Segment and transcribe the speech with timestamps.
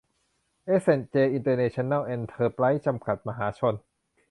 [0.65, 3.73] เอส แอนด์ เจ อินเตอร์เนชั่นแนล เอนเตอร์ไพรส์ จำกัด มหาชน